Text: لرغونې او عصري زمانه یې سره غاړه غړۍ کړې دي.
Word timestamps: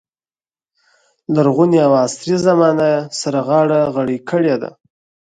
لرغونې 1.33 1.77
او 1.85 1.91
عصري 2.03 2.35
زمانه 2.45 2.85
یې 2.93 2.99
سره 3.21 3.39
غاړه 3.47 3.79
غړۍ 3.93 4.17
کړې 4.29 4.55
دي. 4.61 4.71